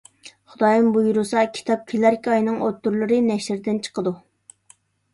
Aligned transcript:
خۇدايىم 0.53 0.89
بۇيرۇسا، 0.95 1.43
كىتاب 1.59 1.85
كېلەركى 1.93 2.33
ئاينىڭ 2.39 2.59
ئوتتۇرىلىرى 2.65 3.23
نەشردىن 3.31 3.81
چىقىدۇ. 3.89 4.19